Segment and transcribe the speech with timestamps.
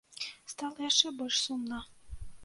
[0.51, 1.79] Стала яшчэ больш сумна.